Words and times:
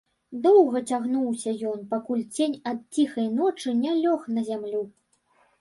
Доўга 0.45 0.79
цягнуўся 0.93 1.53
ён, 1.71 1.83
пакуль 1.93 2.25
цень 2.37 2.57
ад 2.71 2.81
ціхай 2.97 3.29
ночы 3.37 3.77
не 3.83 3.95
лёг 4.03 4.29
на 4.39 4.49
зямлю. 4.53 4.83